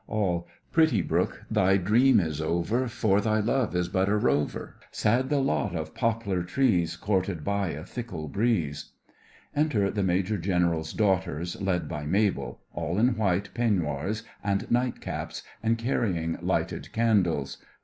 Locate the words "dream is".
1.77-2.41